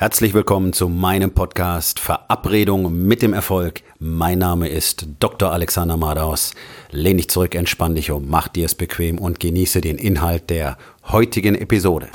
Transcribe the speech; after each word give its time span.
Herzlich 0.00 0.32
willkommen 0.32 0.72
zu 0.72 0.88
meinem 0.88 1.32
Podcast 1.32 1.98
Verabredung 1.98 3.04
mit 3.08 3.20
dem 3.20 3.32
Erfolg. 3.32 3.82
Mein 3.98 4.38
Name 4.38 4.68
ist 4.68 5.08
Dr. 5.18 5.50
Alexander 5.50 5.96
Madaus. 5.96 6.54
Lehn 6.92 7.16
dich 7.16 7.28
zurück, 7.28 7.56
entspann 7.56 7.96
dich 7.96 8.12
um, 8.12 8.28
mach 8.28 8.46
dir 8.46 8.66
es 8.66 8.76
bequem 8.76 9.18
und 9.18 9.40
genieße 9.40 9.80
den 9.80 9.98
Inhalt 9.98 10.50
der 10.50 10.78
heutigen 11.08 11.56
Episode. 11.56 12.10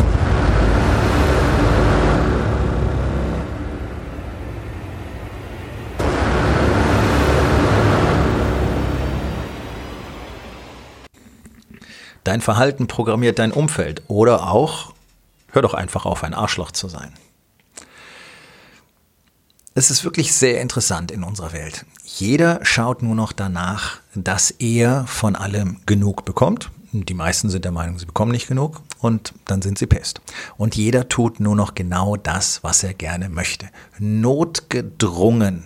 Dein 12.23 12.39
Verhalten 12.39 12.87
programmiert 12.87 13.39
dein 13.39 13.51
Umfeld 13.51 14.03
oder 14.07 14.49
auch, 14.49 14.93
hör 15.51 15.61
doch 15.61 15.73
einfach 15.73 16.05
auf, 16.05 16.23
ein 16.23 16.33
Arschloch 16.33 16.71
zu 16.71 16.87
sein. 16.87 17.11
Es 19.75 19.89
ist 19.89 20.03
wirklich 20.03 20.33
sehr 20.33 20.61
interessant 20.61 21.09
in 21.09 21.23
unserer 21.23 21.51
Welt. 21.51 21.87
Jeder 22.05 22.59
schaut 22.61 23.01
nur 23.01 23.15
noch 23.15 23.31
danach, 23.31 23.97
dass 24.13 24.51
er 24.51 25.07
von 25.07 25.35
allem 25.35 25.77
genug 25.87 26.25
bekommt. 26.25 26.69
Die 26.91 27.15
meisten 27.15 27.49
sind 27.49 27.65
der 27.65 27.71
Meinung, 27.71 27.97
sie 27.97 28.05
bekommen 28.05 28.31
nicht 28.31 28.45
genug 28.45 28.83
und 28.99 29.33
dann 29.45 29.63
sind 29.63 29.79
sie 29.79 29.87
pest. 29.87 30.21
Und 30.57 30.75
jeder 30.75 31.09
tut 31.09 31.39
nur 31.39 31.55
noch 31.55 31.73
genau 31.73 32.17
das, 32.17 32.63
was 32.63 32.83
er 32.83 32.93
gerne 32.93 33.29
möchte. 33.29 33.67
Notgedrungen 33.97 35.65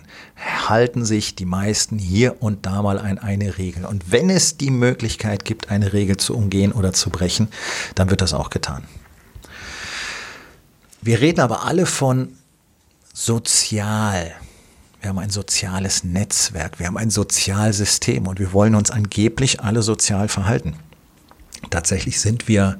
halten 0.66 1.04
sich 1.04 1.34
die 1.34 1.44
meisten 1.44 1.98
hier 1.98 2.42
und 2.42 2.64
da 2.64 2.80
mal 2.80 2.98
an 2.98 3.18
eine 3.18 3.58
Regel. 3.58 3.84
Und 3.84 4.10
wenn 4.10 4.30
es 4.30 4.56
die 4.56 4.70
Möglichkeit 4.70 5.44
gibt, 5.44 5.70
eine 5.70 5.92
Regel 5.92 6.16
zu 6.16 6.34
umgehen 6.34 6.72
oder 6.72 6.94
zu 6.94 7.10
brechen, 7.10 7.48
dann 7.94 8.08
wird 8.08 8.22
das 8.22 8.32
auch 8.32 8.48
getan. 8.48 8.84
Wir 11.02 11.20
reden 11.20 11.40
aber 11.40 11.66
alle 11.66 11.84
von 11.84 12.32
sozial. 13.18 14.32
Wir 15.00 15.10
haben 15.10 15.18
ein 15.18 15.30
soziales 15.30 16.04
Netzwerk, 16.04 16.78
wir 16.78 16.86
haben 16.86 16.96
ein 16.96 17.10
Sozialsystem 17.10 18.28
und 18.28 18.38
wir 18.38 18.52
wollen 18.52 18.76
uns 18.76 18.92
angeblich 18.92 19.60
alle 19.60 19.82
sozial 19.82 20.28
verhalten. 20.28 20.76
Tatsächlich 21.70 22.20
sind 22.20 22.46
wir 22.46 22.78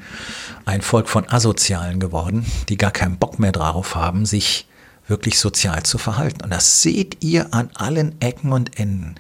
ein 0.64 0.82
Volk 0.82 1.08
von 1.08 1.28
Asozialen 1.28 1.98
geworden, 1.98 2.46
die 2.68 2.76
gar 2.76 2.92
keinen 2.92 3.18
Bock 3.18 3.40
mehr 3.40 3.50
darauf 3.50 3.96
haben, 3.96 4.26
sich 4.26 4.68
wirklich 5.08 5.40
sozial 5.40 5.82
zu 5.82 5.98
verhalten. 5.98 6.42
Und 6.44 6.50
das 6.50 6.82
seht 6.82 7.24
ihr 7.24 7.52
an 7.52 7.70
allen 7.74 8.20
Ecken 8.20 8.52
und 8.52 8.78
Enden. 8.78 9.16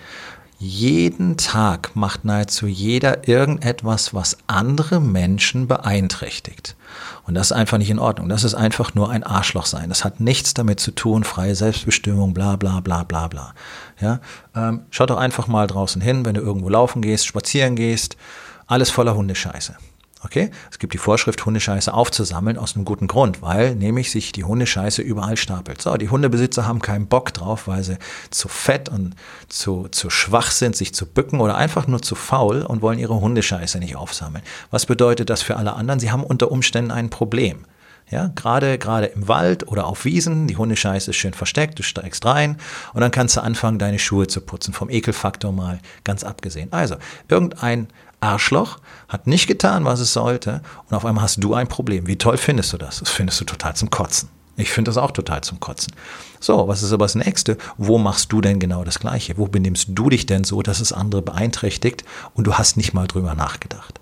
Jeden 0.60 1.36
Tag 1.36 1.94
macht 1.94 2.24
nahezu 2.24 2.66
jeder 2.66 3.28
irgendetwas, 3.28 4.12
was 4.12 4.36
andere 4.48 5.00
Menschen 5.00 5.68
beeinträchtigt. 5.68 6.74
Und 7.28 7.34
das 7.34 7.52
ist 7.52 7.56
einfach 7.56 7.78
nicht 7.78 7.90
in 7.90 8.00
Ordnung. 8.00 8.28
Das 8.28 8.42
ist 8.42 8.56
einfach 8.56 8.92
nur 8.92 9.08
ein 9.08 9.22
Arschloch 9.22 9.66
sein. 9.66 9.88
Das 9.88 10.04
hat 10.04 10.18
nichts 10.18 10.54
damit 10.54 10.80
zu 10.80 10.90
tun, 10.90 11.22
freie 11.22 11.54
Selbstbestimmung, 11.54 12.34
bla 12.34 12.56
bla 12.56 12.80
bla 12.80 13.04
bla 13.04 13.28
bla. 13.28 13.54
Ja? 14.00 14.18
Ähm, 14.56 14.80
schau 14.90 15.06
doch 15.06 15.18
einfach 15.18 15.46
mal 15.46 15.68
draußen 15.68 16.02
hin, 16.02 16.24
wenn 16.24 16.34
du 16.34 16.40
irgendwo 16.40 16.68
laufen 16.68 17.02
gehst, 17.02 17.26
spazieren 17.26 17.76
gehst, 17.76 18.16
alles 18.66 18.90
voller 18.90 19.14
Hundescheiße. 19.14 19.76
Okay? 20.24 20.50
Es 20.70 20.78
gibt 20.78 20.94
die 20.94 20.98
Vorschrift, 20.98 21.44
Hundescheiße 21.46 21.94
aufzusammeln 21.94 22.58
aus 22.58 22.74
einem 22.74 22.84
guten 22.84 23.06
Grund, 23.06 23.40
weil 23.40 23.74
nämlich 23.74 24.10
sich 24.10 24.32
die 24.32 24.44
Hundescheiße 24.44 25.00
überall 25.00 25.36
stapelt. 25.36 25.80
So, 25.80 25.96
die 25.96 26.08
Hundebesitzer 26.08 26.66
haben 26.66 26.80
keinen 26.80 27.06
Bock 27.06 27.32
drauf, 27.32 27.68
weil 27.68 27.84
sie 27.84 27.98
zu 28.30 28.48
fett 28.48 28.88
und 28.88 29.14
zu, 29.48 29.88
zu 29.88 30.10
schwach 30.10 30.50
sind, 30.50 30.74
sich 30.74 30.92
zu 30.92 31.06
bücken 31.06 31.40
oder 31.40 31.56
einfach 31.56 31.86
nur 31.86 32.02
zu 32.02 32.14
faul 32.14 32.62
und 32.62 32.82
wollen 32.82 32.98
ihre 32.98 33.20
Hundescheiße 33.20 33.78
nicht 33.78 33.96
aufsammeln. 33.96 34.42
Was 34.70 34.86
bedeutet 34.86 35.30
das 35.30 35.42
für 35.42 35.56
alle 35.56 35.74
anderen? 35.74 36.00
Sie 36.00 36.10
haben 36.10 36.24
unter 36.24 36.50
Umständen 36.50 36.90
ein 36.90 37.10
Problem. 37.10 37.64
Ja, 38.10 38.30
gerade, 38.34 38.78
gerade 38.78 39.06
im 39.06 39.28
Wald 39.28 39.68
oder 39.68 39.86
auf 39.86 40.04
Wiesen, 40.04 40.46
die 40.46 40.56
Hundescheiße 40.56 41.10
ist 41.10 41.16
schön 41.16 41.34
versteckt, 41.34 41.78
du 41.78 41.82
steigst 41.82 42.24
rein 42.24 42.56
und 42.94 43.02
dann 43.02 43.10
kannst 43.10 43.36
du 43.36 43.42
anfangen, 43.42 43.78
deine 43.78 43.98
Schuhe 43.98 44.26
zu 44.26 44.40
putzen, 44.40 44.72
vom 44.72 44.88
Ekelfaktor 44.88 45.52
mal 45.52 45.78
ganz 46.04 46.24
abgesehen. 46.24 46.72
Also, 46.72 46.96
irgendein 47.28 47.88
Arschloch 48.20 48.78
hat 49.08 49.26
nicht 49.26 49.46
getan, 49.46 49.84
was 49.84 50.00
es 50.00 50.12
sollte 50.12 50.62
und 50.88 50.96
auf 50.96 51.04
einmal 51.04 51.24
hast 51.24 51.42
du 51.42 51.54
ein 51.54 51.68
Problem. 51.68 52.06
Wie 52.06 52.16
toll 52.16 52.38
findest 52.38 52.72
du 52.72 52.78
das? 52.78 53.00
Das 53.00 53.10
findest 53.10 53.40
du 53.40 53.44
total 53.44 53.76
zum 53.76 53.90
Kotzen. 53.90 54.30
Ich 54.56 54.72
finde 54.72 54.88
das 54.88 54.98
auch 54.98 55.12
total 55.12 55.42
zum 55.42 55.60
Kotzen. 55.60 55.94
So, 56.40 56.66
was 56.66 56.82
ist 56.82 56.92
aber 56.92 57.04
das 57.04 57.14
nächste? 57.14 57.58
Wo 57.76 57.96
machst 57.96 58.32
du 58.32 58.40
denn 58.40 58.58
genau 58.58 58.82
das 58.82 58.98
Gleiche? 58.98 59.38
Wo 59.38 59.46
benimmst 59.46 59.90
du 59.90 60.10
dich 60.10 60.26
denn 60.26 60.42
so, 60.42 60.62
dass 60.62 60.80
es 60.80 60.92
andere 60.92 61.22
beeinträchtigt 61.22 62.04
und 62.34 62.44
du 62.46 62.54
hast 62.54 62.76
nicht 62.76 62.92
mal 62.92 63.06
drüber 63.06 63.34
nachgedacht? 63.34 63.97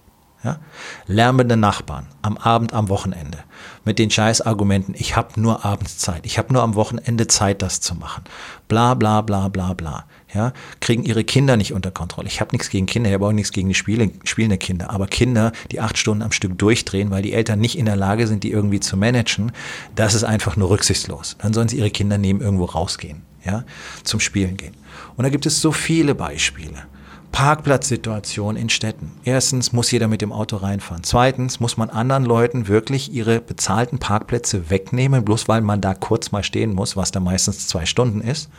Ja? 0.46 0.60
Lärmende 1.08 1.56
Nachbarn 1.56 2.06
am 2.22 2.36
Abend, 2.36 2.72
am 2.72 2.88
Wochenende 2.88 3.38
mit 3.84 3.98
den 3.98 4.12
Scheißargumenten, 4.12 4.94
ich 4.96 5.16
habe 5.16 5.40
nur 5.40 5.64
abends 5.64 5.98
Zeit, 5.98 6.24
ich 6.24 6.38
habe 6.38 6.52
nur 6.52 6.62
am 6.62 6.76
Wochenende 6.76 7.26
Zeit, 7.26 7.62
das 7.62 7.80
zu 7.80 7.96
machen. 7.96 8.22
Bla 8.68 8.94
bla 8.94 9.22
bla 9.22 9.48
bla 9.48 9.74
bla. 9.74 10.04
Ja? 10.32 10.52
Kriegen 10.78 11.02
ihre 11.02 11.24
Kinder 11.24 11.56
nicht 11.56 11.72
unter 11.72 11.90
Kontrolle. 11.90 12.28
Ich 12.28 12.40
habe 12.40 12.52
nichts 12.52 12.70
gegen 12.70 12.86
Kinder, 12.86 13.10
ich 13.10 13.14
habe 13.14 13.26
auch 13.26 13.32
nichts 13.32 13.50
gegen 13.50 13.66
die 13.68 13.74
Spiele, 13.74 14.12
spielende 14.22 14.56
Kinder. 14.56 14.90
Aber 14.90 15.08
Kinder, 15.08 15.50
die 15.72 15.80
acht 15.80 15.98
Stunden 15.98 16.22
am 16.22 16.30
Stück 16.30 16.56
durchdrehen, 16.56 17.10
weil 17.10 17.22
die 17.22 17.32
Eltern 17.32 17.58
nicht 17.58 17.76
in 17.76 17.86
der 17.86 17.96
Lage 17.96 18.28
sind, 18.28 18.44
die 18.44 18.52
irgendwie 18.52 18.78
zu 18.78 18.96
managen, 18.96 19.50
das 19.96 20.14
ist 20.14 20.22
einfach 20.22 20.56
nur 20.56 20.70
rücksichtslos. 20.70 21.36
Dann 21.40 21.52
sollen 21.52 21.66
sie 21.66 21.78
ihre 21.78 21.90
Kinder 21.90 22.18
nehmen, 22.18 22.40
irgendwo 22.40 22.66
rausgehen, 22.66 23.22
ja, 23.44 23.64
zum 24.04 24.20
Spielen 24.20 24.56
gehen. 24.56 24.76
Und 25.16 25.24
da 25.24 25.28
gibt 25.28 25.46
es 25.46 25.60
so 25.60 25.72
viele 25.72 26.14
Beispiele. 26.14 26.86
Parkplatzsituation 27.32 28.56
in 28.56 28.68
Städten. 28.68 29.12
Erstens 29.24 29.72
muss 29.72 29.90
jeder 29.90 30.08
mit 30.08 30.22
dem 30.22 30.32
Auto 30.32 30.56
reinfahren. 30.56 31.04
Zweitens 31.04 31.60
muss 31.60 31.76
man 31.76 31.90
anderen 31.90 32.24
Leuten 32.24 32.68
wirklich 32.68 33.12
ihre 33.12 33.40
bezahlten 33.40 33.98
Parkplätze 33.98 34.70
wegnehmen, 34.70 35.24
bloß 35.24 35.48
weil 35.48 35.60
man 35.60 35.80
da 35.80 35.94
kurz 35.94 36.32
mal 36.32 36.42
stehen 36.42 36.74
muss, 36.74 36.96
was 36.96 37.10
da 37.10 37.20
meistens 37.20 37.68
zwei 37.68 37.86
Stunden 37.86 38.20
ist. 38.20 38.50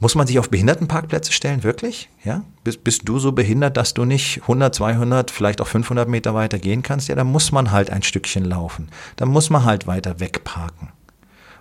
Muss 0.00 0.16
man 0.16 0.26
sich 0.26 0.40
auf 0.40 0.50
Behindertenparkplätze 0.50 1.32
stellen, 1.32 1.62
wirklich? 1.62 2.10
Ja? 2.24 2.42
Bist, 2.64 2.82
bist 2.82 3.02
du 3.04 3.20
so 3.20 3.30
behindert, 3.30 3.76
dass 3.76 3.94
du 3.94 4.04
nicht 4.04 4.40
100, 4.42 4.74
200, 4.74 5.30
vielleicht 5.30 5.60
auch 5.60 5.68
500 5.68 6.08
Meter 6.08 6.34
weiter 6.34 6.58
gehen 6.58 6.82
kannst? 6.82 7.08
Ja, 7.08 7.14
dann 7.14 7.28
muss 7.28 7.52
man 7.52 7.70
halt 7.70 7.90
ein 7.90 8.02
Stückchen 8.02 8.44
laufen. 8.44 8.88
Dann 9.14 9.28
muss 9.28 9.48
man 9.48 9.64
halt 9.64 9.86
weiter 9.86 10.18
wegparken. 10.18 10.88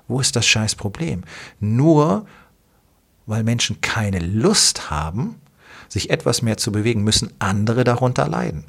Wo 0.08 0.20
ist 0.20 0.36
das 0.36 0.48
scheiß 0.48 0.76
Problem? 0.76 1.22
Nur 1.60 2.26
weil 3.28 3.44
Menschen 3.44 3.82
keine 3.82 4.20
Lust 4.20 4.90
haben, 4.90 5.41
sich 5.92 6.10
etwas 6.10 6.42
mehr 6.42 6.56
zu 6.56 6.72
bewegen, 6.72 7.04
müssen 7.04 7.32
andere 7.40 7.84
darunter 7.84 8.28
leiden. 8.28 8.64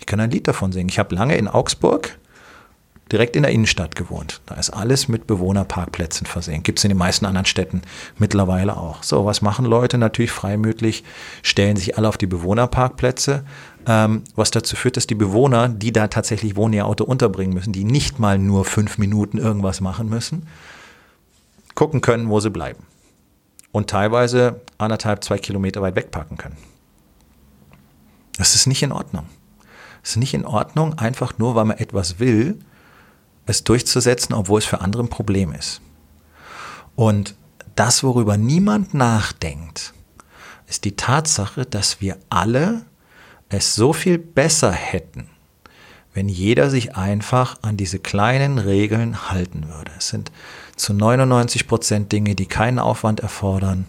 Ich 0.00 0.06
kann 0.06 0.18
ein 0.18 0.30
Lied 0.30 0.48
davon 0.48 0.72
singen. 0.72 0.88
Ich 0.88 0.98
habe 0.98 1.14
lange 1.14 1.36
in 1.36 1.46
Augsburg 1.46 2.18
direkt 3.12 3.36
in 3.36 3.42
der 3.42 3.52
Innenstadt 3.52 3.94
gewohnt. 3.94 4.40
Da 4.46 4.56
ist 4.56 4.70
alles 4.70 5.06
mit 5.06 5.28
Bewohnerparkplätzen 5.28 6.26
versehen. 6.26 6.64
Gibt 6.64 6.80
es 6.80 6.84
in 6.84 6.88
den 6.88 6.98
meisten 6.98 7.26
anderen 7.26 7.46
Städten 7.46 7.82
mittlerweile 8.18 8.76
auch. 8.76 9.04
So, 9.04 9.24
was 9.24 9.40
machen 9.40 9.66
Leute 9.66 9.98
natürlich 9.98 10.32
freimütig? 10.32 11.04
Stellen 11.42 11.76
sich 11.76 11.96
alle 11.96 12.08
auf 12.08 12.18
die 12.18 12.26
Bewohnerparkplätze, 12.26 13.44
ähm, 13.86 14.24
was 14.34 14.50
dazu 14.50 14.74
führt, 14.74 14.96
dass 14.96 15.06
die 15.06 15.14
Bewohner, 15.14 15.68
die 15.68 15.92
da 15.92 16.08
tatsächlich 16.08 16.56
wohnen, 16.56 16.74
ihr 16.74 16.86
Auto 16.86 17.04
unterbringen 17.04 17.54
müssen, 17.54 17.72
die 17.72 17.84
nicht 17.84 18.18
mal 18.18 18.38
nur 18.38 18.64
fünf 18.64 18.98
Minuten 18.98 19.38
irgendwas 19.38 19.80
machen 19.80 20.08
müssen, 20.08 20.48
gucken 21.76 22.00
können, 22.00 22.28
wo 22.30 22.40
sie 22.40 22.50
bleiben 22.50 22.84
und 23.72 23.90
teilweise 23.90 24.60
anderthalb, 24.78 25.24
zwei 25.24 25.38
Kilometer 25.38 25.82
weit 25.82 25.96
wegparken 25.96 26.36
können. 26.36 26.58
Das 28.36 28.54
ist 28.54 28.66
nicht 28.66 28.82
in 28.82 28.92
Ordnung. 28.92 29.26
Es 30.02 30.10
ist 30.10 30.16
nicht 30.16 30.34
in 30.34 30.46
Ordnung, 30.46 30.98
einfach 30.98 31.38
nur, 31.38 31.54
weil 31.54 31.64
man 31.64 31.78
etwas 31.78 32.18
will, 32.18 32.58
es 33.46 33.64
durchzusetzen, 33.64 34.34
obwohl 34.34 34.58
es 34.58 34.64
für 34.64 34.80
andere 34.80 35.02
ein 35.02 35.08
Problem 35.08 35.52
ist. 35.52 35.80
Und 36.94 37.34
das, 37.74 38.04
worüber 38.04 38.36
niemand 38.36 38.94
nachdenkt, 38.94 39.94
ist 40.66 40.84
die 40.84 40.96
Tatsache, 40.96 41.64
dass 41.64 42.00
wir 42.00 42.18
alle 42.28 42.84
es 43.48 43.74
so 43.74 43.92
viel 43.92 44.18
besser 44.18 44.72
hätten, 44.72 45.28
wenn 46.14 46.28
jeder 46.28 46.70
sich 46.70 46.96
einfach 46.96 47.56
an 47.62 47.76
diese 47.76 47.98
kleinen 47.98 48.58
Regeln 48.58 49.30
halten 49.30 49.64
würde. 49.68 49.92
Es 49.96 50.08
sind 50.08 50.30
zu 50.76 50.92
99 50.92 51.66
Prozent 51.66 52.12
Dinge, 52.12 52.34
die 52.34 52.46
keinen 52.46 52.78
Aufwand 52.78 53.20
erfordern, 53.20 53.86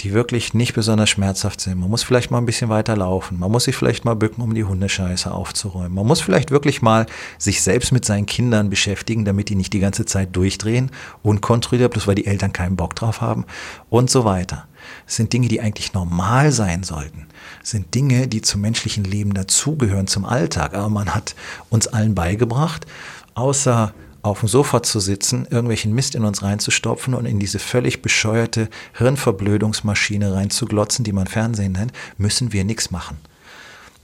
die 0.00 0.12
wirklich 0.12 0.54
nicht 0.54 0.74
besonders 0.74 1.10
schmerzhaft 1.10 1.60
sind. 1.60 1.78
Man 1.78 1.90
muss 1.90 2.02
vielleicht 2.02 2.30
mal 2.30 2.38
ein 2.38 2.46
bisschen 2.46 2.70
weiter 2.70 2.96
laufen. 2.96 3.38
Man 3.38 3.52
muss 3.52 3.64
sich 3.64 3.76
vielleicht 3.76 4.04
mal 4.04 4.16
bücken, 4.16 4.42
um 4.42 4.54
die 4.54 4.64
Hundescheiße 4.64 5.30
aufzuräumen. 5.30 5.94
Man 5.94 6.06
muss 6.06 6.20
vielleicht 6.20 6.50
wirklich 6.50 6.82
mal 6.82 7.06
sich 7.38 7.62
selbst 7.62 7.92
mit 7.92 8.04
seinen 8.04 8.26
Kindern 8.26 8.70
beschäftigen, 8.70 9.24
damit 9.24 9.48
die 9.48 9.54
nicht 9.54 9.72
die 9.72 9.80
ganze 9.80 10.04
Zeit 10.04 10.34
durchdrehen, 10.34 10.90
unkontrolliert, 11.22 11.92
bloß 11.92 12.06
weil 12.06 12.14
die 12.14 12.26
Eltern 12.26 12.52
keinen 12.52 12.76
Bock 12.76 12.96
drauf 12.96 13.20
haben 13.20 13.44
und 13.90 14.10
so 14.10 14.24
weiter. 14.24 14.66
Sind 15.06 15.32
Dinge, 15.32 15.48
die 15.48 15.60
eigentlich 15.60 15.92
normal 15.92 16.52
sein 16.52 16.82
sollten. 16.82 17.26
Sind 17.62 17.94
Dinge, 17.94 18.28
die 18.28 18.42
zum 18.42 18.60
menschlichen 18.60 19.04
Leben 19.04 19.34
dazugehören, 19.34 20.06
zum 20.06 20.24
Alltag. 20.24 20.74
Aber 20.74 20.88
man 20.88 21.14
hat 21.14 21.34
uns 21.70 21.86
allen 21.86 22.14
beigebracht, 22.14 22.86
außer 23.34 23.94
auf 24.22 24.40
dem 24.40 24.48
Sofa 24.48 24.82
zu 24.82 25.00
sitzen, 25.00 25.46
irgendwelchen 25.50 25.92
Mist 25.92 26.14
in 26.14 26.24
uns 26.24 26.42
reinzustopfen 26.42 27.14
und 27.14 27.26
in 27.26 27.40
diese 27.40 27.58
völlig 27.58 28.02
bescheuerte 28.02 28.68
Hirnverblödungsmaschine 28.96 30.32
reinzuglotzen, 30.32 31.04
die 31.04 31.12
man 31.12 31.26
Fernsehen 31.26 31.72
nennt, 31.72 31.92
müssen 32.18 32.52
wir 32.52 32.64
nichts 32.64 32.90
machen. 32.90 33.18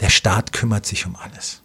Der 0.00 0.10
Staat 0.10 0.52
kümmert 0.52 0.86
sich 0.86 1.06
um 1.06 1.16
alles. 1.16 1.62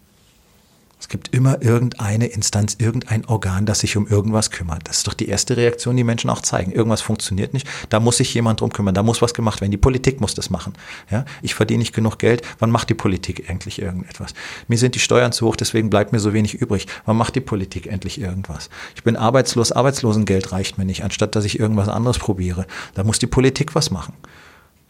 Es 1.04 1.08
gibt 1.10 1.34
immer 1.34 1.60
irgendeine 1.60 2.28
Instanz, 2.28 2.76
irgendein 2.78 3.26
Organ, 3.26 3.66
das 3.66 3.80
sich 3.80 3.98
um 3.98 4.06
irgendwas 4.06 4.50
kümmert. 4.50 4.88
Das 4.88 4.96
ist 4.96 5.06
doch 5.06 5.12
die 5.12 5.28
erste 5.28 5.54
Reaktion, 5.54 5.98
die 5.98 6.02
Menschen 6.02 6.30
auch 6.30 6.40
zeigen. 6.40 6.72
Irgendwas 6.72 7.02
funktioniert 7.02 7.52
nicht, 7.52 7.68
da 7.90 8.00
muss 8.00 8.16
sich 8.16 8.32
jemand 8.32 8.62
drum 8.62 8.72
kümmern, 8.72 8.94
da 8.94 9.02
muss 9.02 9.20
was 9.20 9.34
gemacht 9.34 9.60
werden. 9.60 9.70
Die 9.70 9.76
Politik 9.76 10.22
muss 10.22 10.32
das 10.32 10.48
machen. 10.48 10.72
Ja? 11.10 11.26
Ich 11.42 11.54
verdiene 11.54 11.80
nicht 11.80 11.94
genug 11.94 12.18
Geld, 12.18 12.40
wann 12.58 12.70
macht 12.70 12.88
die 12.88 12.94
Politik 12.94 13.50
endlich 13.50 13.82
irgendetwas? 13.82 14.32
Mir 14.66 14.78
sind 14.78 14.94
die 14.94 14.98
Steuern 14.98 15.32
zu 15.32 15.46
hoch, 15.46 15.56
deswegen 15.56 15.90
bleibt 15.90 16.12
mir 16.12 16.20
so 16.20 16.32
wenig 16.32 16.54
übrig. 16.54 16.86
Wann 17.04 17.18
macht 17.18 17.34
die 17.34 17.42
Politik 17.42 17.86
endlich 17.86 18.18
irgendwas? 18.18 18.70
Ich 18.96 19.02
bin 19.02 19.18
arbeitslos, 19.18 19.72
Arbeitslosengeld 19.72 20.52
reicht 20.52 20.78
mir 20.78 20.86
nicht, 20.86 21.04
anstatt 21.04 21.36
dass 21.36 21.44
ich 21.44 21.60
irgendwas 21.60 21.90
anderes 21.90 22.18
probiere. 22.18 22.66
Da 22.94 23.04
muss 23.04 23.18
die 23.18 23.26
Politik 23.26 23.74
was 23.74 23.90
machen. 23.90 24.14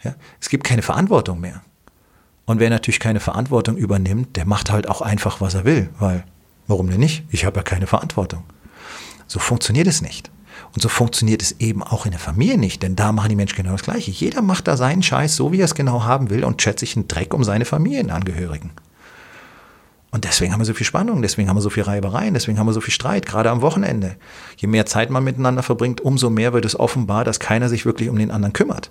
Ja? 0.05 0.15
Es 0.41 0.49
gibt 0.49 0.63
keine 0.63 0.83
Verantwortung 0.83 1.41
mehr. 1.41 1.65
Und 2.47 2.61
wer 2.61 2.71
natürlich 2.71 3.01
keine 3.01 3.21
Verantwortung 3.21 3.77
übernimmt, 3.77 4.37
der 4.37 4.47
macht 4.47 4.71
halt 4.71 4.89
auch 4.89 5.01
einfach, 5.01 5.41
was 5.41 5.55
er 5.55 5.65
will, 5.65 5.89
weil 5.99 6.25
warum 6.67 6.91
denn 6.91 7.01
nicht? 7.01 7.25
Ich 7.31 7.45
habe 7.45 7.57
ja 7.57 7.63
keine 7.63 7.87
Verantwortung. 7.87 8.45
So 9.27 9.39
funktioniert 9.39 9.87
es 9.87 10.03
nicht. 10.03 10.31
Und 10.75 10.83
so 10.83 10.89
funktioniert 10.89 11.41
es 11.41 11.53
eben 11.61 11.83
auch 11.83 12.05
in 12.05 12.11
der 12.11 12.21
Familie 12.21 12.59
nicht, 12.59 12.83
denn 12.83 12.97
da 12.97 13.13
machen 13.13 13.29
die 13.29 13.37
Menschen 13.37 13.57
genau 13.57 13.73
das 13.73 13.85
Gleiche. 13.85 14.11
Jeder 14.11 14.43
macht 14.43 14.67
da 14.67 14.77
seinen 14.77 15.03
Scheiß 15.03 15.37
so, 15.37 15.53
wie 15.53 15.61
er 15.61 15.67
es 15.67 15.75
genau 15.75 16.03
haben 16.03 16.31
will 16.31 16.45
und 16.45 16.61
schätzt 16.61 16.81
sich 16.81 16.97
einen 16.97 17.09
Dreck 17.09 17.33
um 17.33 17.45
seine 17.45 17.65
Familienangehörigen. 17.65 18.71
Und 20.11 20.25
deswegen 20.25 20.53
haben 20.53 20.61
wir 20.61 20.65
so 20.65 20.75
viel 20.75 20.87
Spannung, 20.87 21.23
deswegen 21.23 21.49
haben 21.49 21.57
wir 21.57 21.61
so 21.61 21.71
viel 21.71 21.83
Reibereien, 21.83 22.35
deswegen 22.35 22.59
haben 22.59 22.69
wir 22.69 22.73
so 22.73 22.81
viel 22.81 22.95
Streit, 22.95 23.27
gerade 23.27 23.51
am 23.51 23.63
Wochenende. 23.63 24.17
Je 24.57 24.69
mehr 24.69 24.87
Zeit 24.87 25.11
man 25.11 25.25
miteinander 25.25 25.65
verbringt, 25.65 26.01
umso 26.01 26.31
mehr 26.31 26.53
wird 26.53 26.65
es 26.65 26.79
offenbar, 26.79 27.25
dass 27.25 27.41
keiner 27.41 27.69
sich 27.69 27.85
wirklich 27.85 28.09
um 28.09 28.17
den 28.17 28.31
anderen 28.31 28.53
kümmert. 28.53 28.91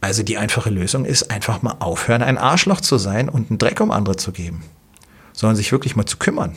Also 0.00 0.22
die 0.22 0.38
einfache 0.38 0.70
Lösung 0.70 1.04
ist 1.04 1.30
einfach 1.30 1.62
mal 1.62 1.76
aufhören, 1.80 2.22
ein 2.22 2.38
Arschloch 2.38 2.80
zu 2.80 2.98
sein 2.98 3.28
und 3.28 3.50
einen 3.50 3.58
Dreck 3.58 3.80
um 3.80 3.90
andere 3.90 4.16
zu 4.16 4.32
geben, 4.32 4.62
sondern 5.32 5.56
sich 5.56 5.72
wirklich 5.72 5.96
mal 5.96 6.06
zu 6.06 6.18
kümmern. 6.18 6.54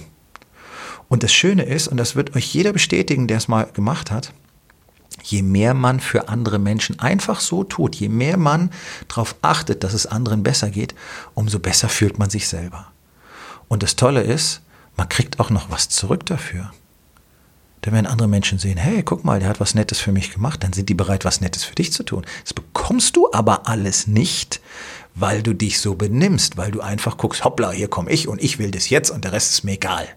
Und 1.09 1.23
das 1.23 1.33
Schöne 1.33 1.63
ist, 1.63 1.87
und 1.87 1.97
das 1.97 2.15
wird 2.15 2.35
euch 2.35 2.53
jeder 2.53 2.71
bestätigen, 2.71 3.27
der 3.27 3.37
es 3.37 3.47
mal 3.47 3.65
gemacht 3.73 4.11
hat, 4.11 4.33
je 5.23 5.41
mehr 5.41 5.73
man 5.73 5.99
für 5.99 6.29
andere 6.29 6.59
Menschen 6.59 6.99
einfach 6.99 7.39
so 7.39 7.63
tut, 7.63 7.95
je 7.95 8.09
mehr 8.09 8.37
man 8.37 8.71
darauf 9.07 9.35
achtet, 9.41 9.83
dass 9.83 9.93
es 9.93 10.05
anderen 10.05 10.43
besser 10.43 10.69
geht, 10.69 10.95
umso 11.33 11.59
besser 11.59 11.89
fühlt 11.89 12.17
man 12.19 12.29
sich 12.29 12.47
selber. 12.47 12.87
Und 13.67 13.83
das 13.83 13.95
Tolle 13.95 14.21
ist, 14.21 14.61
man 14.95 15.09
kriegt 15.09 15.39
auch 15.39 15.49
noch 15.49 15.69
was 15.69 15.89
zurück 15.89 16.25
dafür. 16.25 16.71
Denn 17.85 17.93
wenn 17.93 18.05
andere 18.05 18.27
Menschen 18.27 18.59
sehen, 18.59 18.77
hey, 18.77 19.01
guck 19.01 19.25
mal, 19.25 19.39
der 19.39 19.49
hat 19.49 19.59
was 19.59 19.73
Nettes 19.73 19.99
für 19.99 20.11
mich 20.11 20.31
gemacht, 20.31 20.63
dann 20.63 20.73
sind 20.73 20.89
die 20.89 20.93
bereit, 20.93 21.25
was 21.25 21.41
Nettes 21.41 21.63
für 21.63 21.73
dich 21.73 21.91
zu 21.91 22.03
tun. 22.03 22.25
Das 22.43 22.53
bekommst 22.53 23.15
du 23.15 23.31
aber 23.33 23.67
alles 23.67 24.05
nicht, 24.05 24.61
weil 25.15 25.41
du 25.41 25.53
dich 25.53 25.79
so 25.79 25.95
benimmst, 25.95 26.57
weil 26.57 26.71
du 26.71 26.81
einfach 26.81 27.17
guckst, 27.17 27.43
hoppla, 27.43 27.71
hier 27.71 27.87
komme 27.87 28.11
ich 28.11 28.27
und 28.27 28.41
ich 28.41 28.59
will 28.59 28.69
das 28.69 28.89
jetzt 28.89 29.09
und 29.09 29.23
der 29.23 29.31
Rest 29.31 29.51
ist 29.51 29.63
mir 29.63 29.73
egal. 29.73 30.07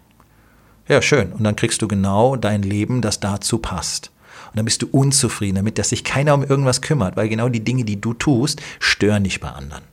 Ja, 0.88 1.00
schön. 1.00 1.32
Und 1.32 1.44
dann 1.44 1.56
kriegst 1.56 1.80
du 1.80 1.88
genau 1.88 2.36
dein 2.36 2.62
Leben, 2.62 3.00
das 3.00 3.18
dazu 3.18 3.56
passt. 3.56 4.10
Und 4.50 4.58
dann 4.58 4.66
bist 4.66 4.82
du 4.82 4.88
unzufrieden 4.90 5.56
damit, 5.56 5.78
dass 5.78 5.88
sich 5.88 6.04
keiner 6.04 6.34
um 6.34 6.44
irgendwas 6.44 6.82
kümmert, 6.82 7.16
weil 7.16 7.30
genau 7.30 7.48
die 7.48 7.64
Dinge, 7.64 7.84
die 7.84 8.00
du 8.00 8.12
tust, 8.12 8.60
stören 8.78 9.24
dich 9.24 9.40
bei 9.40 9.48
anderen. 9.48 9.84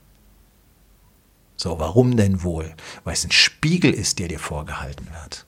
So, 1.55 1.79
warum 1.79 2.17
denn 2.17 2.43
wohl? 2.43 2.73
Weil 3.05 3.13
es 3.13 3.23
ein 3.23 3.31
Spiegel 3.31 3.93
ist, 3.93 4.19
der 4.19 4.27
dir 4.27 4.39
vorgehalten 4.39 5.07
wird 5.21 5.45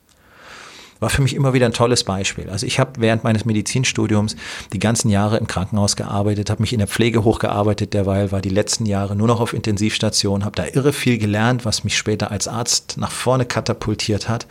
war 1.04 1.10
für 1.10 1.22
mich 1.22 1.36
immer 1.36 1.54
wieder 1.54 1.66
ein 1.66 1.74
tolles 1.74 2.04
Beispiel. 2.04 2.50
Also 2.50 2.66
ich 2.66 2.80
habe 2.80 2.94
während 2.98 3.24
meines 3.24 3.46
Medizinstudiums 3.46 4.36
die 4.72 4.80
ganzen 4.80 5.10
Jahre 5.10 5.38
im 5.38 5.48
Krankenhaus 5.48 5.96
gearbeitet, 5.96 6.50
habe 6.50 6.62
mich 6.62 6.74
in 6.74 6.80
der 6.80 6.88
Pflege 6.88 7.24
hochgearbeitet, 7.24 7.94
derweil 7.94 8.32
war 8.32 8.42
die 8.42 8.50
letzten 8.50 8.86
Jahre 8.86 9.16
nur 9.16 9.28
noch 9.28 9.42
auf 9.42 9.54
Intensivstation, 9.54 10.46
habe 10.46 10.56
da 10.56 10.66
irre 10.66 10.94
viel 10.94 11.18
gelernt, 11.18 11.66
was 11.66 11.84
mich 11.84 11.98
später 11.98 12.32
als 12.32 12.48
Arzt 12.48 12.96
nach 12.98 13.12
vorne 13.12 13.46
katapultiert 13.46 14.30
hat. 14.30 14.48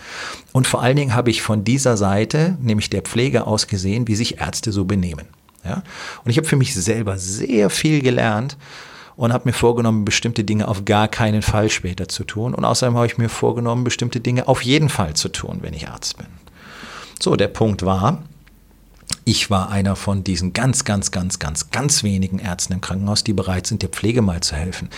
Und 0.52 0.66
vor 0.66 0.82
allen 0.82 0.96
Dingen 0.96 1.14
habe 1.14 1.30
ich 1.30 1.42
von 1.42 1.64
dieser 1.64 1.96
Seite, 1.96 2.58
nämlich 2.60 2.90
der 2.90 3.02
Pflege 3.02 3.46
aus 3.46 3.66
gesehen, 3.66 4.06
wie 4.06 4.14
sich 4.14 4.38
Ärzte 4.40 4.72
so 4.72 4.84
benehmen. 4.84 5.26
Ja? 5.64 5.82
Und 6.24 6.30
ich 6.30 6.36
habe 6.36 6.46
für 6.46 6.56
mich 6.56 6.74
selber 6.74 7.16
sehr 7.16 7.70
viel 7.70 8.02
gelernt 8.02 8.58
und 9.16 9.32
habe 9.32 9.48
mir 9.48 9.52
vorgenommen, 9.52 10.04
bestimmte 10.04 10.44
Dinge 10.44 10.68
auf 10.68 10.84
gar 10.84 11.08
keinen 11.08 11.42
Fall 11.42 11.70
später 11.70 12.08
zu 12.08 12.24
tun. 12.24 12.54
Und 12.54 12.64
außerdem 12.64 12.96
habe 12.96 13.06
ich 13.06 13.18
mir 13.18 13.28
vorgenommen, 13.28 13.84
bestimmte 13.84 14.20
Dinge 14.20 14.48
auf 14.48 14.62
jeden 14.62 14.88
Fall 14.88 15.14
zu 15.14 15.28
tun, 15.28 15.58
wenn 15.60 15.74
ich 15.74 15.88
Arzt 15.88 16.18
bin. 16.18 16.26
So, 17.20 17.36
der 17.36 17.48
Punkt 17.48 17.84
war, 17.84 18.22
ich 19.24 19.50
war 19.50 19.70
einer 19.70 19.94
von 19.94 20.24
diesen 20.24 20.52
ganz, 20.52 20.84
ganz, 20.84 21.10
ganz, 21.10 21.38
ganz, 21.38 21.70
ganz 21.70 22.02
wenigen 22.02 22.38
Ärzten 22.38 22.72
im 22.72 22.80
Krankenhaus, 22.80 23.22
die 23.22 23.32
bereit 23.32 23.66
sind, 23.66 23.82
der 23.82 23.90
Pflege 23.90 24.22
mal 24.22 24.40
zu 24.40 24.56
helfen. 24.56 24.88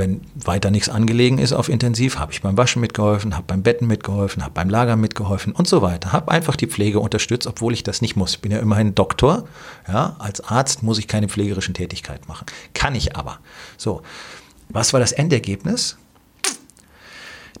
Wenn 0.00 0.22
weiter 0.34 0.70
nichts 0.70 0.88
angelegen 0.88 1.36
ist 1.36 1.52
auf 1.52 1.68
Intensiv, 1.68 2.18
habe 2.18 2.32
ich 2.32 2.40
beim 2.40 2.56
Waschen 2.56 2.80
mitgeholfen, 2.80 3.34
habe 3.34 3.44
beim 3.46 3.62
Betten 3.62 3.86
mitgeholfen, 3.86 4.42
habe 4.42 4.54
beim 4.54 4.70
Lagern 4.70 4.98
mitgeholfen 4.98 5.52
und 5.52 5.68
so 5.68 5.82
weiter. 5.82 6.10
Habe 6.10 6.30
einfach 6.32 6.56
die 6.56 6.68
Pflege 6.68 7.00
unterstützt, 7.00 7.46
obwohl 7.46 7.74
ich 7.74 7.82
das 7.82 8.00
nicht 8.00 8.16
muss. 8.16 8.32
Ich 8.32 8.40
bin 8.40 8.50
ja 8.50 8.60
immerhin 8.60 8.94
Doktor. 8.94 9.44
Ja, 9.86 10.16
als 10.18 10.40
Arzt 10.40 10.82
muss 10.82 10.98
ich 10.98 11.06
keine 11.06 11.28
pflegerischen 11.28 11.74
Tätigkeit 11.74 12.26
machen. 12.28 12.46
Kann 12.72 12.94
ich 12.94 13.14
aber. 13.14 13.40
So, 13.76 14.00
was 14.70 14.94
war 14.94 15.00
das 15.00 15.12
Endergebnis? 15.12 15.98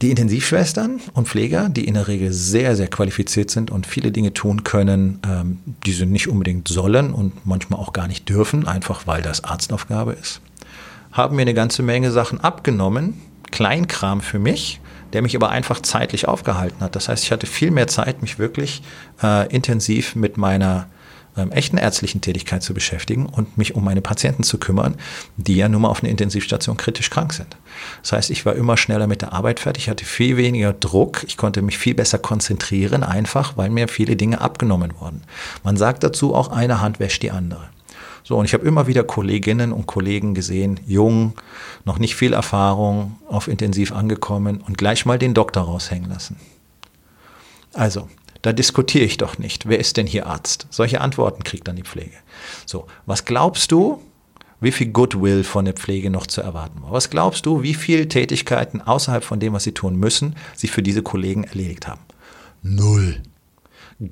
Die 0.00 0.08
Intensivschwestern 0.08 0.98
und 1.12 1.28
Pfleger, 1.28 1.68
die 1.68 1.86
in 1.86 1.92
der 1.92 2.08
Regel 2.08 2.32
sehr, 2.32 2.74
sehr 2.74 2.88
qualifiziert 2.88 3.50
sind 3.50 3.70
und 3.70 3.86
viele 3.86 4.12
Dinge 4.12 4.32
tun 4.32 4.64
können, 4.64 5.20
ähm, 5.26 5.58
die 5.84 5.92
sie 5.92 6.06
nicht 6.06 6.26
unbedingt 6.26 6.68
sollen 6.68 7.12
und 7.12 7.44
manchmal 7.44 7.78
auch 7.80 7.92
gar 7.92 8.08
nicht 8.08 8.30
dürfen, 8.30 8.66
einfach 8.66 9.06
weil 9.06 9.20
das 9.20 9.44
Arztaufgabe 9.44 10.14
ist, 10.14 10.40
haben 11.12 11.36
mir 11.36 11.42
eine 11.42 11.54
ganze 11.54 11.82
Menge 11.82 12.10
Sachen 12.10 12.40
abgenommen, 12.40 13.20
Kleinkram 13.50 14.20
für 14.20 14.38
mich, 14.38 14.80
der 15.12 15.22
mich 15.22 15.34
aber 15.34 15.50
einfach 15.50 15.80
zeitlich 15.80 16.28
aufgehalten 16.28 16.80
hat. 16.80 16.94
Das 16.94 17.08
heißt, 17.08 17.24
ich 17.24 17.32
hatte 17.32 17.46
viel 17.46 17.70
mehr 17.70 17.88
Zeit, 17.88 18.22
mich 18.22 18.38
wirklich 18.38 18.82
äh, 19.22 19.48
intensiv 19.52 20.14
mit 20.14 20.36
meiner 20.36 20.86
ähm, 21.36 21.52
echten 21.52 21.78
ärztlichen 21.78 22.20
Tätigkeit 22.20 22.62
zu 22.62 22.74
beschäftigen 22.74 23.26
und 23.26 23.56
mich 23.56 23.74
um 23.74 23.84
meine 23.84 24.00
Patienten 24.00 24.42
zu 24.42 24.58
kümmern, 24.58 24.96
die 25.36 25.56
ja 25.56 25.68
nun 25.68 25.82
mal 25.82 25.88
auf 25.88 26.02
einer 26.02 26.10
Intensivstation 26.10 26.76
kritisch 26.76 27.10
krank 27.10 27.32
sind. 27.32 27.56
Das 28.02 28.12
heißt, 28.12 28.30
ich 28.30 28.44
war 28.46 28.54
immer 28.54 28.76
schneller 28.76 29.06
mit 29.06 29.22
der 29.22 29.32
Arbeit 29.32 29.60
fertig, 29.60 29.88
hatte 29.88 30.04
viel 30.04 30.36
weniger 30.36 30.72
Druck, 30.72 31.24
ich 31.26 31.36
konnte 31.36 31.62
mich 31.62 31.78
viel 31.78 31.94
besser 31.94 32.18
konzentrieren, 32.18 33.02
einfach 33.02 33.56
weil 33.56 33.70
mir 33.70 33.88
viele 33.88 34.16
Dinge 34.16 34.40
abgenommen 34.40 34.92
wurden. 34.98 35.22
Man 35.62 35.76
sagt 35.76 36.02
dazu 36.02 36.34
auch, 36.34 36.48
eine 36.48 36.80
Hand 36.80 37.00
wäscht 37.00 37.22
die 37.22 37.30
andere. 37.30 37.68
So, 38.30 38.36
und 38.36 38.44
ich 38.44 38.54
habe 38.54 38.64
immer 38.64 38.86
wieder 38.86 39.02
Kolleginnen 39.02 39.72
und 39.72 39.88
Kollegen 39.88 40.34
gesehen, 40.34 40.78
jung, 40.86 41.32
noch 41.84 41.98
nicht 41.98 42.14
viel 42.14 42.32
Erfahrung, 42.32 43.16
auf 43.26 43.48
intensiv 43.48 43.90
angekommen 43.90 44.62
und 44.64 44.78
gleich 44.78 45.04
mal 45.04 45.18
den 45.18 45.34
Doktor 45.34 45.62
raushängen 45.62 46.08
lassen. 46.08 46.36
Also, 47.72 48.08
da 48.42 48.52
diskutiere 48.52 49.02
ich 49.02 49.16
doch 49.16 49.38
nicht. 49.38 49.68
Wer 49.68 49.80
ist 49.80 49.96
denn 49.96 50.06
hier 50.06 50.28
Arzt? 50.28 50.68
Solche 50.70 51.00
Antworten 51.00 51.42
kriegt 51.42 51.66
dann 51.66 51.74
die 51.74 51.82
Pflege. 51.82 52.14
So, 52.66 52.86
was 53.04 53.24
glaubst 53.24 53.72
du, 53.72 54.00
wie 54.60 54.70
viel 54.70 54.92
Goodwill 54.92 55.42
von 55.42 55.64
der 55.64 55.74
Pflege 55.74 56.08
noch 56.08 56.28
zu 56.28 56.40
erwarten 56.40 56.84
war? 56.84 56.92
Was 56.92 57.10
glaubst 57.10 57.46
du, 57.46 57.64
wie 57.64 57.74
viele 57.74 58.06
Tätigkeiten 58.06 58.80
außerhalb 58.80 59.24
von 59.24 59.40
dem, 59.40 59.54
was 59.54 59.64
sie 59.64 59.72
tun 59.72 59.96
müssen, 59.96 60.36
sie 60.54 60.68
für 60.68 60.84
diese 60.84 61.02
Kollegen 61.02 61.42
erledigt 61.42 61.88
haben? 61.88 62.02
Null. 62.62 63.24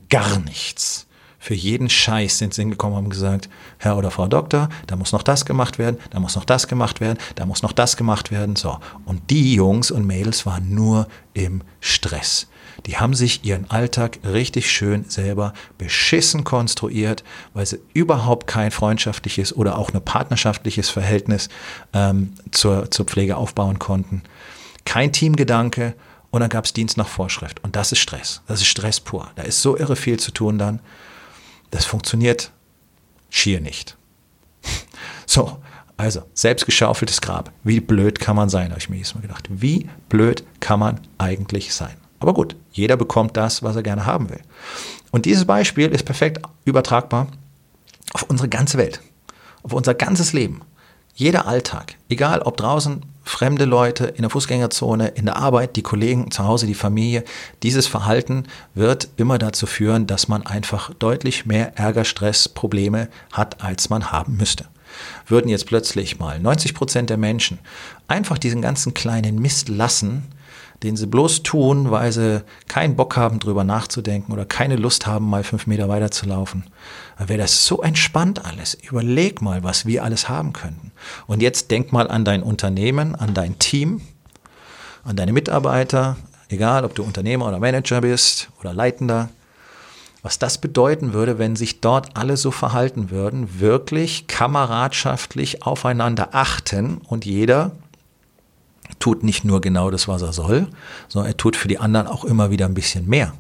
Gar 0.09 0.41
nichts. 0.41 1.08
Für 1.39 1.55
jeden 1.55 1.89
Scheiß 1.89 2.39
sind 2.39 2.53
sie 2.53 2.63
hingekommen 2.63 2.97
und 2.97 3.05
haben 3.05 3.11
gesagt, 3.11 3.49
Herr 3.79 3.97
oder 3.97 4.11
Frau 4.11 4.27
Doktor, 4.27 4.69
da 4.87 4.97
muss 4.97 5.13
noch 5.13 5.23
das 5.23 5.45
gemacht 5.45 5.79
werden, 5.79 5.99
da 6.11 6.19
muss 6.19 6.35
noch 6.35 6.45
das 6.45 6.67
gemacht 6.67 7.01
werden, 7.01 7.19
da 7.37 7.47
muss 7.47 7.63
noch 7.63 7.73
das 7.73 7.97
gemacht 7.97 8.31
werden. 8.31 8.57
So. 8.57 8.79
Und 9.05 9.31
die 9.31 9.55
Jungs 9.55 9.91
und 9.91 10.05
Mädels 10.07 10.47
waren 10.47 10.75
nur 10.75 11.07
im 11.35 11.63
Stress. 11.81 12.49
Die 12.87 12.97
haben 12.97 13.15
sich 13.15 13.45
ihren 13.45 13.71
Alltag 13.71 14.19
richtig 14.25 14.71
schön 14.71 15.05
selber 15.09 15.53
beschissen 15.79 16.45
konstruiert, 16.45 17.25
weil 17.53 17.67
sie 17.67 17.81
überhaupt 17.93 18.47
kein 18.47 18.71
freundschaftliches 18.71 19.55
oder 19.55 19.79
auch 19.79 19.93
ein 19.93 20.05
partnerschaftliches 20.05 20.89
Verhältnis 20.89 21.49
ähm, 21.93 22.35
zur, 22.51 22.91
zur 22.91 23.07
Pflege 23.07 23.37
aufbauen 23.37 23.79
konnten. 23.79 24.23
Kein 24.85 25.13
Teamgedanke 25.13 25.95
und 26.31 26.41
dann 26.41 26.51
gab 26.51 26.65
es 26.65 26.73
Dienst 26.73 26.97
nach 26.97 27.09
Vorschrift. 27.09 27.63
Und 27.65 27.75
das 27.75 27.93
ist 27.93 27.99
Stress. 27.99 28.43
Das 28.47 28.61
ist 28.61 28.67
Stress 28.67 29.01
pur. 29.01 29.29
Da 29.37 29.43
ist 29.43 29.61
so 29.61 29.77
irre 29.77 29.97
viel 29.97 30.19
zu 30.19 30.31
tun 30.31 30.59
dann. 30.59 30.81
Das 31.71 31.85
funktioniert 31.85 32.51
schier 33.31 33.61
nicht. 33.61 33.97
So, 35.31 35.59
also, 35.99 36.23
selbstgeschaufeltes 36.33 37.21
Grab. 37.21 37.53
Wie 37.65 37.81
blöd 37.81 38.19
kann 38.19 38.35
man 38.35 38.49
sein, 38.49 38.71
habe 38.71 38.79
ich 38.79 38.89
mir 38.89 38.97
jedes 38.97 39.15
Mal 39.15 39.21
gedacht. 39.21 39.47
Wie 39.51 39.87
blöd 40.09 40.43
kann 40.59 40.81
man 40.81 41.01
eigentlich 41.19 41.75
sein? 41.75 41.97
Aber 42.19 42.33
gut, 42.33 42.57
jeder 42.73 42.97
bekommt 42.97 43.37
das, 43.37 43.63
was 43.63 43.77
er 43.77 43.83
gerne 43.83 44.07
haben 44.07 44.31
will. 44.31 44.41
Und 45.11 45.27
dieses 45.27 45.45
Beispiel 45.45 45.89
ist 45.89 46.05
perfekt 46.05 46.41
übertragbar 46.65 47.27
auf 48.13 48.23
unsere 48.23 48.49
ganze 48.49 48.79
Welt, 48.79 49.01
auf 49.63 49.73
unser 49.73 49.93
ganzes 49.93 50.33
Leben. 50.33 50.63
Jeder 51.15 51.47
Alltag, 51.47 51.97
egal 52.09 52.43
ob 52.43 52.57
draußen 52.57 53.03
fremde 53.29 53.67
Leute 53.67 54.07
in 54.07 54.23
der 54.23 54.31
Fußgängerzone, 54.31 55.09
in 55.09 55.27
der 55.27 55.37
Arbeit, 55.37 55.77
die 55.77 55.83
Kollegen 55.83 56.31
zu 56.31 56.45
Hause, 56.45 56.67
die 56.67 56.75
Familie, 56.75 57.25
dieses 57.63 57.87
Verhalten 57.87 58.45
wird 58.75 59.09
immer 59.17 59.39
dazu 59.39 59.67
führen, 59.67 60.07
dass 60.07 60.29
man 60.29 60.47
einfach 60.47 60.93
deutlich 60.95 61.47
mehr 61.47 61.77
Ärger, 61.77 62.05
Stress, 62.05 62.49
Probleme 62.49 63.09
hat, 63.33 63.63
als 63.63 63.91
man 63.91 64.11
haben 64.11 64.37
müsste. 64.37 64.67
Würden 65.27 65.49
jetzt 65.49 65.67
plötzlich 65.67 66.19
mal 66.19 66.41
90 66.41 66.75
Prozent 66.75 67.11
der 67.11 67.19
Menschen 67.19 67.59
einfach 68.09 68.39
diesen 68.39 68.63
ganzen 68.63 68.95
kleinen 68.95 69.39
Mist 69.39 69.69
lassen, 69.69 70.27
den 70.83 70.97
sie 70.97 71.07
bloß 71.07 71.43
tun, 71.43 71.91
weil 71.91 72.13
sie 72.13 72.43
keinen 72.69 72.97
Bock 72.97 73.17
haben, 73.17 73.41
drüber 73.41 73.65
nachzudenken 73.65 74.33
oder 74.33 74.45
keine 74.45 74.77
Lust 74.77 75.07
haben, 75.07 75.29
mal 75.29 75.43
fünf 75.43 75.67
Meter 75.67 75.89
weiterzulaufen, 75.89 76.65
dann 77.19 77.29
wäre 77.29 77.39
das 77.39 77.65
so 77.65 77.83
entspannt 77.83 78.45
alles. 78.45 78.75
Überleg 78.75 79.43
mal, 79.43 79.65
was 79.65 79.87
wir 79.87 80.05
alles 80.05 80.29
haben 80.29 80.53
könnten. 80.53 80.93
Und 81.27 81.43
jetzt 81.43 81.71
denk 81.71 81.93
mal 81.93 82.09
an 82.09 82.25
dein 82.25 82.43
Unternehmen, 82.43 83.15
an 83.15 83.35
dein 83.35 83.59
Team, 83.59 84.03
an 85.05 85.17
deine 85.17 85.33
Mitarbeiter, 85.33 86.17
egal 86.49 86.85
ob 86.85 86.95
du 86.95 87.03
Unternehmer 87.03 87.49
oder 87.49 87.59
Manager 87.59 88.01
bist 88.01 88.51
oder 88.61 88.73
Leitender, 88.73 89.31
was 90.23 90.39
das 90.39 90.59
bedeuten 90.59 91.13
würde, 91.13 91.39
wenn 91.39 91.57
sich 91.57 91.81
dort 91.81 92.17
alle 92.17 92.37
so 92.37 92.51
verhalten 92.51 93.11
würden, 93.11 93.61
wirklich 93.61 94.27
kameradschaftlich 94.27 95.63
aufeinander 95.63 96.31
achten 96.33 96.99
und 96.99 97.25
jeder 97.25 97.73
tut 98.99 99.23
nicht 99.23 99.45
nur 99.45 99.61
genau 99.61 99.91
das, 99.91 100.09
was 100.09 100.23
er 100.23 100.33
soll, 100.33 100.69
sondern 101.09 101.33
er 101.33 101.37
tut 101.37 101.57
für 101.57 101.69
die 101.69 101.79
anderen 101.79 102.07
auch 102.07 102.25
immer 102.25 102.51
wieder 102.51 102.67
ein 102.67 102.75
bisschen 102.75 103.07
mehr. 103.07 103.35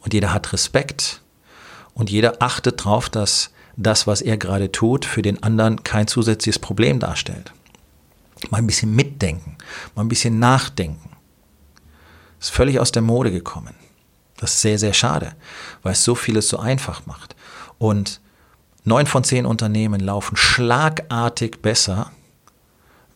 Und 0.00 0.14
jeder 0.14 0.32
hat 0.32 0.52
Respekt 0.52 1.22
und 1.94 2.10
jeder 2.10 2.42
achtet 2.42 2.80
darauf, 2.80 3.08
dass 3.08 3.50
das, 3.76 4.06
was 4.06 4.22
er 4.22 4.36
gerade 4.36 4.72
tut, 4.72 5.04
für 5.04 5.22
den 5.22 5.42
anderen 5.42 5.82
kein 5.84 6.06
zusätzliches 6.06 6.58
Problem 6.58 6.98
darstellt. 6.98 7.52
Mal 8.50 8.58
ein 8.58 8.66
bisschen 8.66 8.94
mitdenken, 8.94 9.56
mal 9.94 10.02
ein 10.02 10.08
bisschen 10.08 10.38
nachdenken. 10.38 11.10
Ist 12.40 12.50
völlig 12.50 12.78
aus 12.80 12.92
der 12.92 13.02
Mode 13.02 13.30
gekommen. 13.30 13.74
Das 14.36 14.54
ist 14.54 14.60
sehr, 14.60 14.78
sehr 14.78 14.92
schade, 14.92 15.34
weil 15.82 15.92
es 15.92 16.04
so 16.04 16.14
vieles 16.14 16.48
so 16.48 16.58
einfach 16.58 17.06
macht. 17.06 17.34
Und 17.78 18.20
neun 18.84 19.06
von 19.06 19.24
zehn 19.24 19.46
Unternehmen 19.46 20.00
laufen 20.00 20.36
schlagartig 20.36 21.62
besser, 21.62 22.10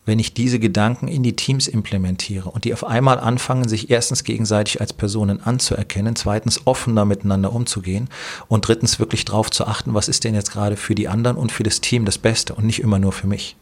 wenn 0.05 0.17
ich 0.17 0.33
diese 0.33 0.59
Gedanken 0.59 1.07
in 1.07 1.21
die 1.21 1.35
Teams 1.35 1.67
implementiere 1.67 2.49
und 2.49 2.65
die 2.65 2.73
auf 2.73 2.83
einmal 2.83 3.19
anfangen, 3.19 3.69
sich 3.69 3.91
erstens 3.91 4.23
gegenseitig 4.23 4.81
als 4.81 4.93
Personen 4.93 5.41
anzuerkennen, 5.41 6.15
zweitens 6.15 6.65
offener 6.65 7.05
miteinander 7.05 7.53
umzugehen 7.53 8.09
und 8.47 8.67
drittens 8.67 8.99
wirklich 8.99 9.25
darauf 9.25 9.51
zu 9.51 9.67
achten, 9.67 9.93
was 9.93 10.07
ist 10.07 10.23
denn 10.23 10.33
jetzt 10.33 10.51
gerade 10.51 10.75
für 10.75 10.95
die 10.95 11.07
anderen 11.07 11.37
und 11.37 11.51
für 11.51 11.63
das 11.63 11.81
Team 11.81 12.05
das 12.05 12.17
Beste 12.17 12.55
und 12.55 12.65
nicht 12.65 12.79
immer 12.79 12.97
nur 12.97 13.11
für 13.11 13.27
mich. 13.27 13.55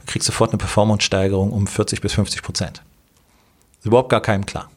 Du 0.00 0.12
kriegst 0.12 0.26
sofort 0.26 0.50
eine 0.50 0.58
Performance-Steigerung 0.58 1.50
um 1.50 1.66
40 1.66 2.00
bis 2.00 2.12
50 2.12 2.42
Prozent. 2.42 2.82
Ist 3.80 3.86
überhaupt 3.86 4.10
gar 4.10 4.20
keinem 4.20 4.46
klar. 4.46 4.70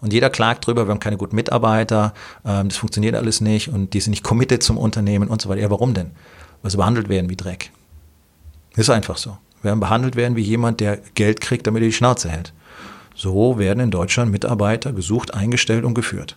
Und 0.00 0.12
jeder 0.12 0.28
klagt 0.28 0.66
drüber, 0.66 0.86
wir 0.86 0.90
haben 0.90 1.00
keine 1.00 1.16
guten 1.16 1.36
Mitarbeiter, 1.36 2.12
ähm, 2.44 2.68
das 2.68 2.76
funktioniert 2.76 3.14
alles 3.14 3.40
nicht 3.40 3.68
und 3.68 3.94
die 3.94 4.00
sind 4.00 4.10
nicht 4.10 4.24
committed 4.24 4.62
zum 4.62 4.76
Unternehmen 4.76 5.28
und 5.28 5.40
so 5.40 5.48
weiter. 5.48 5.62
Ja, 5.62 5.70
warum 5.70 5.94
denn? 5.94 6.10
Weil 6.60 6.70
sie 6.70 6.76
behandelt 6.76 7.08
werden 7.08 7.30
wie 7.30 7.36
Dreck. 7.36 7.70
Ist 8.76 8.90
einfach 8.90 9.16
so. 9.16 9.38
Werden 9.64 9.80
behandelt 9.80 10.16
werden 10.16 10.36
wie 10.36 10.42
jemand, 10.42 10.80
der 10.80 10.98
Geld 11.14 11.40
kriegt, 11.40 11.66
damit 11.66 11.82
er 11.82 11.88
die 11.88 11.92
Schnauze 11.92 12.28
hält. 12.28 12.52
So 13.14 13.58
werden 13.58 13.80
in 13.80 13.90
Deutschland 13.90 14.30
Mitarbeiter 14.30 14.92
gesucht, 14.92 15.34
eingestellt 15.34 15.84
und 15.84 15.94
geführt. 15.94 16.36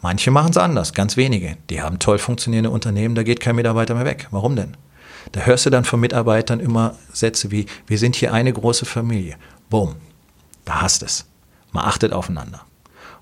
Manche 0.00 0.30
machen 0.30 0.50
es 0.50 0.56
anders, 0.56 0.92
ganz 0.92 1.16
wenige. 1.16 1.56
Die 1.70 1.82
haben 1.82 1.98
toll 1.98 2.18
funktionierende 2.18 2.70
Unternehmen, 2.70 3.14
da 3.14 3.22
geht 3.22 3.40
kein 3.40 3.56
Mitarbeiter 3.56 3.94
mehr 3.94 4.04
weg. 4.04 4.28
Warum 4.30 4.54
denn? 4.54 4.76
Da 5.32 5.40
hörst 5.40 5.66
du 5.66 5.70
dann 5.70 5.84
von 5.84 6.00
Mitarbeitern 6.00 6.60
immer 6.60 6.94
Sätze 7.12 7.50
wie, 7.50 7.66
wir 7.86 7.98
sind 7.98 8.14
hier 8.14 8.32
eine 8.32 8.52
große 8.52 8.84
Familie. 8.84 9.36
Boom, 9.70 9.96
da 10.64 10.82
hast 10.82 11.02
es. 11.02 11.26
Man 11.72 11.84
achtet 11.84 12.12
aufeinander. 12.12 12.64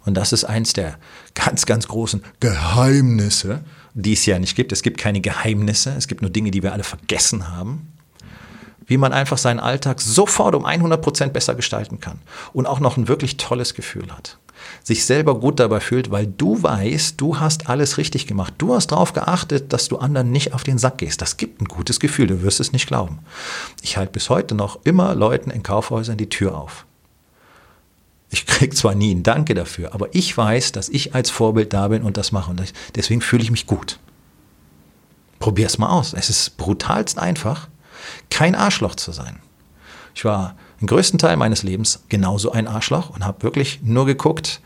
Und 0.04 0.14
das 0.14 0.32
ist 0.32 0.44
eins 0.44 0.72
der 0.72 0.98
ganz, 1.34 1.66
ganz 1.66 1.88
großen 1.88 2.22
Geheimnisse, 2.40 3.64
die 3.94 4.12
es 4.12 4.26
ja 4.26 4.38
nicht 4.38 4.54
gibt. 4.54 4.70
Es 4.70 4.82
gibt 4.82 4.98
keine 4.98 5.20
Geheimnisse, 5.20 5.94
es 5.96 6.06
gibt 6.06 6.22
nur 6.22 6.30
Dinge, 6.30 6.50
die 6.50 6.62
wir 6.62 6.72
alle 6.72 6.84
vergessen 6.84 7.48
haben. 7.48 7.92
Wie 8.86 8.96
man 8.96 9.12
einfach 9.12 9.38
seinen 9.38 9.60
Alltag 9.60 10.00
sofort 10.00 10.54
um 10.54 10.64
100 10.64 11.02
Prozent 11.02 11.32
besser 11.32 11.54
gestalten 11.54 12.00
kann 12.00 12.20
und 12.52 12.66
auch 12.66 12.80
noch 12.80 12.96
ein 12.96 13.08
wirklich 13.08 13.36
tolles 13.36 13.74
Gefühl 13.74 14.12
hat. 14.12 14.38
Sich 14.82 15.04
selber 15.04 15.38
gut 15.38 15.60
dabei 15.60 15.80
fühlt, 15.80 16.10
weil 16.10 16.26
du 16.26 16.62
weißt, 16.62 17.20
du 17.20 17.38
hast 17.38 17.68
alles 17.68 17.98
richtig 17.98 18.26
gemacht. 18.26 18.54
Du 18.58 18.74
hast 18.74 18.88
darauf 18.88 19.12
geachtet, 19.12 19.72
dass 19.72 19.88
du 19.88 19.98
anderen 19.98 20.30
nicht 20.30 20.54
auf 20.54 20.64
den 20.64 20.78
Sack 20.78 20.98
gehst. 20.98 21.20
Das 21.20 21.36
gibt 21.36 21.60
ein 21.60 21.66
gutes 21.66 22.00
Gefühl, 22.00 22.26
du 22.26 22.42
wirst 22.42 22.60
es 22.60 22.72
nicht 22.72 22.86
glauben. 22.86 23.18
Ich 23.82 23.96
halte 23.96 24.12
bis 24.12 24.30
heute 24.30 24.54
noch 24.54 24.80
immer 24.84 25.14
Leuten 25.14 25.50
in 25.50 25.62
Kaufhäusern 25.62 26.16
die 26.16 26.28
Tür 26.28 26.56
auf. 26.56 26.86
Ich 28.30 28.46
kriege 28.46 28.74
zwar 28.74 28.94
nie 28.94 29.14
ein 29.14 29.22
Danke 29.22 29.54
dafür, 29.54 29.94
aber 29.94 30.14
ich 30.14 30.36
weiß, 30.36 30.72
dass 30.72 30.88
ich 30.88 31.14
als 31.14 31.30
Vorbild 31.30 31.72
da 31.72 31.88
bin 31.88 32.02
und 32.02 32.16
das 32.16 32.32
mache. 32.32 32.50
Und 32.50 32.72
deswegen 32.94 33.20
fühle 33.20 33.42
ich 33.42 33.50
mich 33.50 33.66
gut. 33.66 33.98
Probier 35.38 35.66
es 35.66 35.78
mal 35.78 35.90
aus. 35.90 36.12
Es 36.12 36.30
ist 36.30 36.56
brutalst 36.56 37.18
einfach, 37.18 37.68
kein 38.30 38.54
Arschloch 38.54 38.94
zu 38.94 39.12
sein. 39.12 39.40
Ich 40.14 40.24
war 40.24 40.56
den 40.80 40.86
größten 40.86 41.18
Teil 41.18 41.36
meines 41.36 41.62
Lebens 41.62 42.04
genauso 42.08 42.52
ein 42.52 42.66
Arschloch 42.66 43.10
und 43.10 43.24
habe 43.24 43.42
wirklich 43.42 43.80
nur 43.82 44.06
geguckt, 44.06 44.60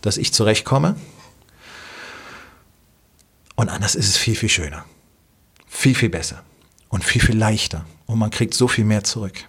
dass 0.00 0.16
ich 0.16 0.32
zurechtkomme. 0.32 0.96
Und 3.56 3.68
anders 3.68 3.94
ist 3.94 4.08
es 4.08 4.16
viel, 4.16 4.34
viel 4.34 4.48
schöner. 4.48 4.84
Viel, 5.66 5.94
viel 5.94 6.10
besser. 6.10 6.42
Und 6.88 7.04
viel, 7.04 7.22
viel 7.22 7.36
leichter. 7.36 7.84
Und 8.06 8.18
man 8.18 8.30
kriegt 8.30 8.54
so 8.54 8.68
viel 8.68 8.84
mehr 8.84 9.04
zurück. 9.04 9.44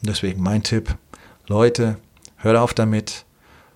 Deswegen 0.00 0.42
mein 0.42 0.62
Tipp, 0.62 0.96
Leute, 1.46 1.98
hört 2.36 2.56
auf 2.56 2.74
damit, 2.74 3.24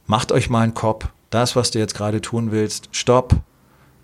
macht 0.07 0.33
euch 0.33 0.51
mal 0.51 0.63
einen 0.63 0.75
Kopf, 0.75 1.09
das, 1.31 1.57
was 1.57 1.71
du 1.71 1.79
jetzt 1.79 1.95
gerade 1.95 2.21
tun 2.21 2.51
willst, 2.51 2.89
stopp. 2.93 3.35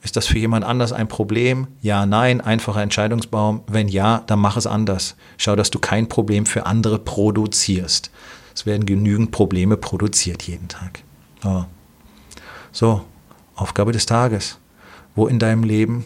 Ist 0.04 0.16
das 0.16 0.26
für 0.26 0.38
jemand 0.38 0.66
anders 0.66 0.92
ein 0.92 1.08
Problem? 1.08 1.66
Ja, 1.80 2.04
nein, 2.04 2.42
einfacher 2.42 2.82
Entscheidungsbaum. 2.82 3.62
Wenn 3.66 3.88
ja, 3.88 4.22
dann 4.26 4.38
mach 4.38 4.58
es 4.58 4.66
anders. 4.66 5.16
Schau, 5.38 5.56
dass 5.56 5.70
du 5.70 5.78
kein 5.78 6.10
Problem 6.10 6.44
für 6.44 6.66
andere 6.66 6.98
produzierst. 6.98 8.10
Es 8.54 8.66
werden 8.66 8.84
genügend 8.84 9.30
Probleme 9.30 9.78
produziert 9.78 10.42
jeden 10.42 10.68
Tag. 10.68 11.02
Oh. 11.42 11.64
So, 12.70 13.02
Aufgabe 13.56 13.92
des 13.92 14.04
Tages. 14.04 14.58
Wo 15.14 15.26
in 15.26 15.38
deinem 15.38 15.64
Leben 15.64 16.04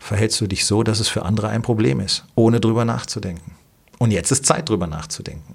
verhältst 0.00 0.40
du 0.40 0.48
dich 0.48 0.66
so, 0.66 0.82
dass 0.82 0.98
es 0.98 1.08
für 1.08 1.24
andere 1.24 1.48
ein 1.48 1.62
Problem 1.62 2.00
ist, 2.00 2.24
ohne 2.34 2.58
drüber 2.58 2.84
nachzudenken? 2.84 3.52
Und 3.98 4.10
jetzt 4.10 4.32
ist 4.32 4.46
Zeit, 4.46 4.68
drüber 4.68 4.88
nachzudenken. 4.88 5.54